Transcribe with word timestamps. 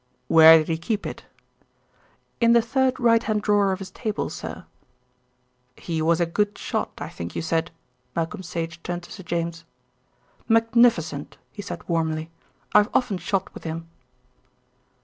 "Where 0.27 0.57
did 0.57 0.67
he 0.67 0.79
keep 0.79 1.05
it?" 1.05 1.25
"In 2.39 2.53
the 2.53 2.61
third 2.63 2.99
right 2.99 3.21
hand 3.21 3.43
drawer 3.43 3.71
of 3.71 3.77
his 3.77 3.91
table, 3.91 4.31
sir." 4.31 4.65
"He 5.75 6.01
was 6.01 6.19
a 6.19 6.25
good 6.25 6.57
shot, 6.57 6.89
I 6.97 7.07
think 7.07 7.35
you 7.35 7.43
said?" 7.43 7.69
Malcolm 8.15 8.41
Sage 8.41 8.81
turned 8.81 9.03
to 9.03 9.11
Sir 9.11 9.21
James. 9.21 9.63
"Magnificent," 10.47 11.37
he 11.51 11.61
said 11.61 11.87
warmly. 11.87 12.31
"I 12.73 12.79
have 12.79 12.89
often 12.95 13.19
shot 13.19 13.53
with 13.53 13.63
him." 13.63 13.89